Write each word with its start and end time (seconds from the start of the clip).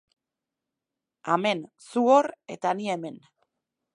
Amen, 1.35 1.61
zu 1.89 2.05
hor 2.13 2.31
eta 2.57 2.75
ni 2.79 2.91
hemen. 2.95 3.21